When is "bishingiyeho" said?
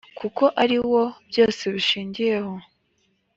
1.73-2.53